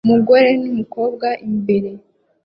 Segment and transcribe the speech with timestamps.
[0.05, 1.91] Umugore n'umukobwa imbere